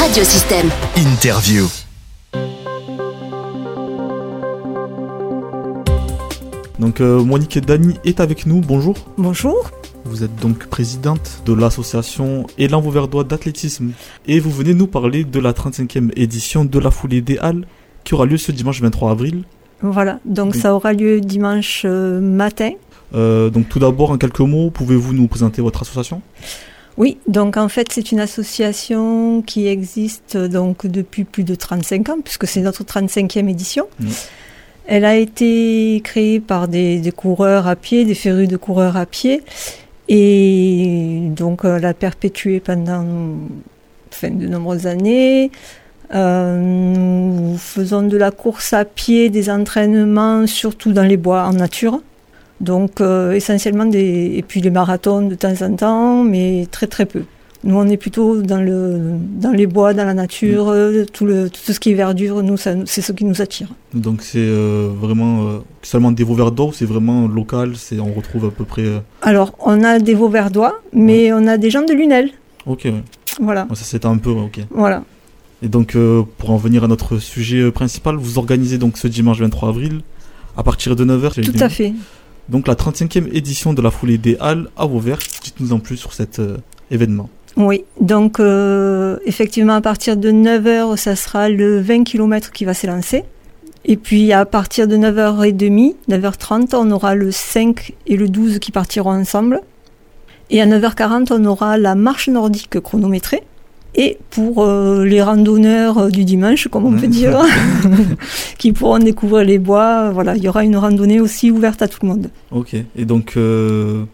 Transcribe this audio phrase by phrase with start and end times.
[0.00, 0.68] Radiosystème.
[0.96, 1.66] Interview.
[6.78, 8.94] Donc euh, Monique Dany est avec nous, bonjour.
[9.16, 9.70] Bonjour.
[10.04, 13.92] Vous êtes donc présidente de l'association Élan Vauverdois d'athlétisme
[14.26, 17.66] et vous venez nous parler de la 35e édition de la foulée des Halles
[18.04, 19.42] qui aura lieu ce dimanche 23 avril.
[19.82, 20.60] Voilà, donc Oui.
[20.60, 22.70] ça aura lieu dimanche euh, matin.
[23.14, 26.22] Euh, donc tout d'abord en quelques mots, pouvez-vous nous présenter votre association?
[26.98, 32.08] Oui, donc en fait c'est une association qui existe euh, donc depuis plus de 35
[32.08, 33.86] ans puisque c'est notre 35e édition.
[34.86, 39.04] Elle a été créée par des, des coureurs à pied, des férus de coureurs à
[39.04, 39.42] pied
[40.08, 43.04] et donc elle a perpétué pendant
[44.10, 45.50] enfin, de nombreuses années.
[46.14, 51.52] Euh, nous faisons de la course à pied, des entraînements, surtout dans les bois en
[51.52, 52.00] nature.
[52.60, 57.06] Donc euh, essentiellement des et puis les marathons de temps en temps, mais très très
[57.06, 57.22] peu.
[57.66, 61.50] Nous on est plutôt dans le dans les bois, dans la nature, euh, tout le
[61.50, 62.42] tout ce qui est verdure.
[62.42, 63.68] Nous c'est ce qui nous attire.
[63.92, 68.50] Donc c'est euh, vraiment euh, seulement des Vauverdois c'est vraiment local, c'est on retrouve à
[68.50, 68.84] peu près...
[69.22, 72.30] Alors on a des Vauverdois, mais on a des gens de Lunel.
[72.66, 73.02] Ok, ouais.
[73.40, 74.30] Voilà, ça c'était un peu...
[74.30, 74.60] ok.
[74.70, 75.02] voilà.
[75.62, 75.96] Et donc,
[76.36, 80.02] pour en venir à notre sujet principal, vous organisez donc ce dimanche 23 avril,
[80.56, 81.42] à partir de 9h.
[81.42, 81.94] Tout à fait.
[82.48, 85.18] Donc, la 35e édition de la foulée des Halles à Vauvert.
[85.42, 86.58] Dites-nous en plus sur cet euh,
[86.90, 87.28] événement.
[87.56, 92.74] Oui, donc euh, effectivement à partir de 9h, ça sera le 20 km qui va
[92.74, 93.24] s'élancer.
[93.86, 98.72] Et puis à partir de 9h30, 9h30, on aura le 5 et le 12 qui
[98.72, 99.62] partiront ensemble.
[100.50, 103.42] Et à 9h40, on aura la marche nordique chronométrée.
[103.96, 107.40] Et pour euh, les randonneurs euh, du dimanche, comme on peut dire,
[108.58, 111.98] qui pourront découvrir les bois, voilà, il y aura une randonnée aussi ouverte à tout
[112.02, 112.30] le monde.
[112.50, 112.74] Ok.
[112.74, 114.04] Et donc, euh,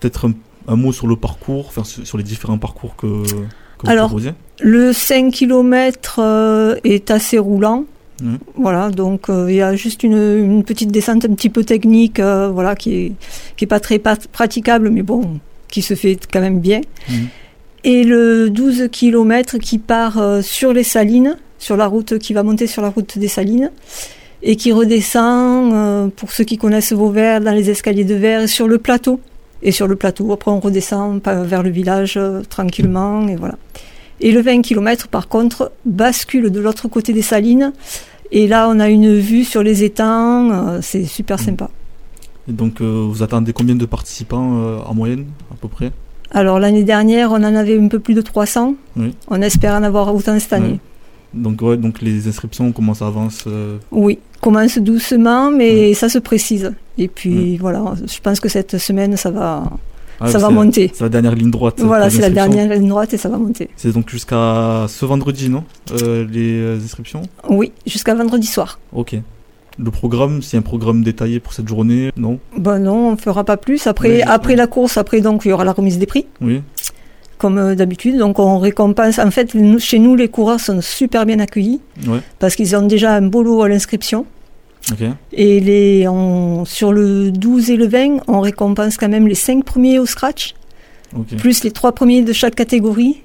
[0.00, 0.32] peut-être un,
[0.68, 3.36] un mot sur le parcours, enfin, sur, les différents parcours que, que
[3.84, 4.32] vous Alors, proposez.
[4.60, 7.84] Le 5 km est assez roulant.
[8.56, 12.20] Voilà, donc euh, il y a juste une, une petite descente un petit peu technique,
[12.20, 13.12] euh, voilà, qui est,
[13.56, 16.80] qui est pas très praticable, mais bon, qui se fait quand même bien.
[17.08, 17.28] Mhm.
[17.84, 22.44] Et le 12 km qui part euh, sur les salines, sur la route qui va
[22.44, 23.72] monter sur la route des salines,
[24.44, 28.68] et qui redescend, euh, pour ceux qui connaissent Vauvert, dans les escaliers de verre, sur
[28.68, 29.18] le plateau.
[29.64, 33.56] Et sur le plateau, après on redescend vers le village euh, tranquillement, et voilà.
[34.20, 37.72] Et le 20 km, par contre, bascule de l'autre côté des salines.
[38.30, 40.80] Et là, on a une vue sur les étangs.
[40.80, 41.70] C'est super sympa.
[42.48, 45.90] Et donc, vous attendez combien de participants en moyenne, à peu près?
[46.32, 48.74] Alors, l'année dernière, on en avait un peu plus de 300.
[48.96, 49.14] Oui.
[49.28, 50.80] On espère en avoir autant cette année.
[51.34, 56.18] donc, ouais, donc, les inscriptions, comment ça avance euh, Oui, commence doucement, mais ça se
[56.18, 56.72] précise.
[56.98, 59.64] Et puis, voilà, je pense que cette semaine, ça va,
[60.20, 60.90] ah, ça va monter.
[60.94, 61.80] C'est la dernière ligne droite.
[61.80, 63.68] Voilà, c'est la dernière ligne droite et ça va monter.
[63.76, 65.64] C'est donc jusqu'à ce vendredi, non
[66.02, 67.22] Euh, Les euh, inscriptions?
[67.48, 68.78] Oui, jusqu'à vendredi soir.
[68.92, 69.16] Ok.
[69.78, 72.38] Le programme, c'est un programme détaillé pour cette journée, non?
[72.56, 73.86] Bon, non, on fera pas plus.
[73.86, 76.26] Après, Oui, après la course, après, donc, il y aura la remise des prix.
[76.40, 76.62] Oui.
[77.38, 78.18] comme euh, d'habitude.
[78.18, 79.18] Donc on récompense.
[79.18, 82.20] En fait, nous- chez nous, les coureurs sont super bien accueillis Ouais.
[82.38, 84.26] parce qu'ils ont déjà un beau lot à l'inscription.
[84.92, 85.00] Ok.
[85.32, 89.64] Et les, on- sur le 12 et le 20, on récompense quand même les 5
[89.64, 90.54] premiers au scratch,
[91.18, 91.34] Ok.
[91.36, 93.22] plus les 3 premiers de chaque catégorie.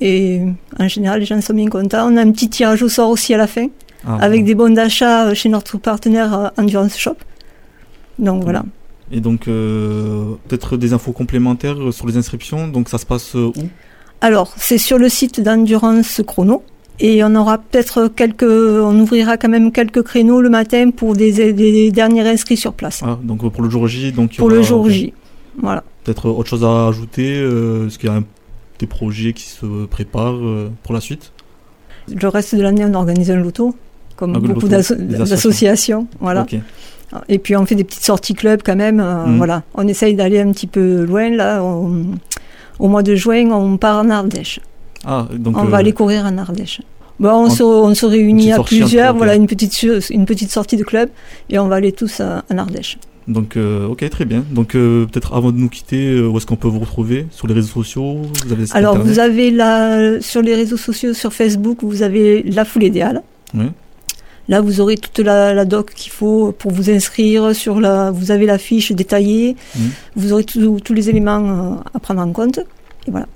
[0.00, 0.40] Et
[0.80, 2.10] en général, les gens sont bien contents.
[2.10, 3.66] On a un petit tirage au sort aussi à la fin,
[4.06, 4.46] Ah, avec bon.
[4.46, 7.16] des bons d'achat euh, chez notre partenaire euh, Endurance Shop.
[8.18, 8.64] Donc voilà.
[9.10, 12.68] Et donc, euh, peut-être des infos complémentaires sur les inscriptions.
[12.68, 13.52] Donc, ça se passe où?
[14.20, 16.62] Alors, c'est sur le site d'Endurance Chrono.
[17.00, 21.52] Et on aura peut-être quelques, on ouvrira quand même quelques créneaux le matin pour des,
[21.54, 23.02] des derniers inscrits sur place.
[23.04, 24.12] ah, Donc, pour le jour J.
[24.12, 24.90] Donc, pour le jour.
[24.90, 25.14] J.
[25.62, 25.84] Voilà.
[26.04, 28.24] Peut-être autre chose à ajouter euh, Est-ce qu'il y a un-
[28.78, 31.32] des projets qui se préparent euh, pour la suite?
[32.08, 33.74] Le reste de l'année, on organise un loto,
[34.18, 36.06] comme Ah, beaucoup d'associations.
[36.20, 36.44] Voilà.
[37.28, 39.00] Et puis on fait des petites sorties club quand même.
[39.00, 39.36] euh, Mhm.
[39.38, 39.62] Voilà.
[39.74, 41.62] On essaye d'aller un petit peu loin là.
[41.62, 42.12] On-
[42.78, 44.60] au mois de juin, on part en Ardèche.
[45.04, 45.56] Ah, donc.
[45.56, 46.82] on euh, va aller courir en Ardèche.
[47.18, 50.76] Bon, on, en- se, on se réunit à plusieurs, voilà une petite, une petite sortie
[50.76, 51.08] de club
[51.50, 52.98] et on va aller tous à- en Ardèche.
[53.26, 54.44] Donc, euh, ok, très bien.
[54.50, 57.26] Donc, euh, peut-être avant de nous quitter, euh, où est-ce qu'on peut vous retrouver?
[57.30, 58.22] Sur les réseaux sociaux?
[58.46, 62.64] Vous avez Alors, vous avez la, sur les réseaux sociaux, sur Facebook, vous avez la
[62.64, 63.22] foulée des Halles.
[63.54, 63.66] Oui.
[64.48, 67.54] Là, vous aurez toute la, la doc qu'il faut pour vous inscrire.
[67.54, 69.56] Sur la, vous avez la fiche détaillée.
[69.76, 69.90] Mhm.
[70.16, 72.58] Vous aurez tous- les éléments euh, à prendre en compte.
[73.06, 73.26] Et voilà.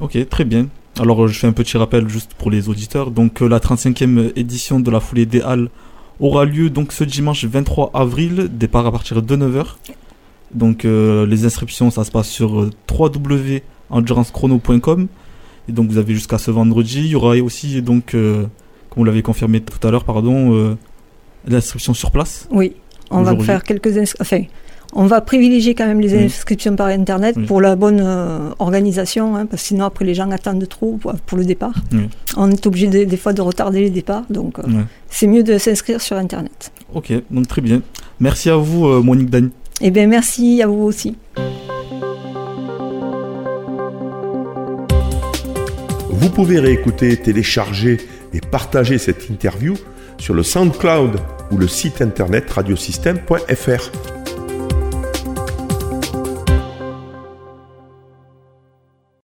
[0.00, 0.66] Ok, très bien.
[0.98, 3.10] Alors, euh, je fais un petit rappel juste pour les auditeurs.
[3.12, 5.68] Donc, euh, la 35e édition de la foulée des Halles
[6.18, 9.76] aura lieu donc ce dimanche 23 avril, départ à partir de 9h.
[10.54, 15.06] Donc, euh, les inscriptions, ça se passe sur www.endurancechrono.com.
[15.68, 17.00] Et donc vous avez jusqu'à ce vendredi.
[17.00, 18.46] Il y aura aussi donc, euh,
[18.96, 20.76] vous l'avez confirmé tout à l'heure, pardon, euh,
[21.46, 22.48] l'inscription sur place.
[22.50, 22.74] Oui,
[23.10, 24.18] on va faire quelques inscriptions.
[24.20, 24.44] Enfin,
[24.92, 29.46] on va privilégier quand même les inscriptions par Internet pour la bonne euh, organisation, hein,
[29.46, 31.74] parce que sinon après les gens attendent trop pour, le départ.
[32.36, 34.62] On est obligé des fois de retarder les départs, donc euh,
[35.10, 36.72] c'est mieux de s'inscrire sur Internet.
[36.94, 37.82] Ok, donc très bien.
[38.20, 39.50] Merci à vous, euh, Monique Dagne.
[39.80, 41.16] Eh bien, merci à vous aussi.
[46.08, 47.98] Vous pouvez réécouter, télécharger
[48.36, 49.74] et partager cette interview
[50.18, 51.18] sur le SoundCloud
[51.50, 54.15] ou le site internet radiosystème.fr.